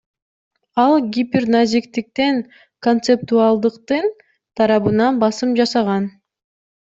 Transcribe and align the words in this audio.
Ал 0.83 0.93
гиперназиктиктен 1.15 2.35
концептуалдыктын 2.85 4.05
тарабына 4.55 5.07
басым 5.21 5.51
жасаган. 5.61 6.09